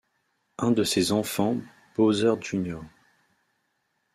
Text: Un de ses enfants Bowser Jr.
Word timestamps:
Un 0.57 0.71
de 0.71 0.83
ses 0.83 1.11
enfants 1.11 1.57
Bowser 1.95 2.33
Jr. 2.41 2.79